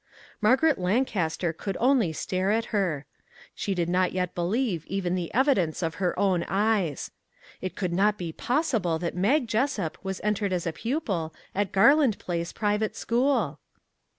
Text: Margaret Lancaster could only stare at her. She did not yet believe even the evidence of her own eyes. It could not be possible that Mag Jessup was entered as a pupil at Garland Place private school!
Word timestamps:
Margaret 0.41 0.79
Lancaster 0.79 1.53
could 1.53 1.77
only 1.79 2.11
stare 2.11 2.49
at 2.49 2.65
her. 2.73 3.05
She 3.53 3.75
did 3.75 3.87
not 3.87 4.11
yet 4.13 4.33
believe 4.33 4.83
even 4.87 5.13
the 5.13 5.31
evidence 5.31 5.83
of 5.83 5.93
her 6.01 6.17
own 6.17 6.43
eyes. 6.47 7.11
It 7.61 7.75
could 7.75 7.93
not 7.93 8.17
be 8.17 8.31
possible 8.33 8.97
that 8.97 9.15
Mag 9.15 9.47
Jessup 9.47 9.99
was 10.03 10.19
entered 10.23 10.53
as 10.53 10.65
a 10.65 10.73
pupil 10.73 11.35
at 11.53 11.71
Garland 11.71 12.17
Place 12.17 12.51
private 12.51 12.95
school! 12.95 13.59